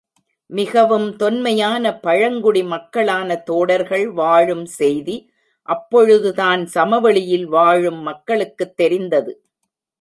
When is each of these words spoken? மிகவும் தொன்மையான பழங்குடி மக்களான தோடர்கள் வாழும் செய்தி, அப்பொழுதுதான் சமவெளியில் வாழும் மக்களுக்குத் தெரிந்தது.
மிகவும் 0.49 1.15
தொன்மையான 1.15 1.99
பழங்குடி 1.99 2.63
மக்களான 2.63 3.35
தோடர்கள் 3.35 4.07
வாழும் 4.11 4.65
செய்தி, 4.65 5.17
அப்பொழுதுதான் 5.69 6.65
சமவெளியில் 6.65 7.45
வாழும் 7.45 8.01
மக்களுக்குத் 8.01 8.77
தெரிந்தது. 8.77 9.33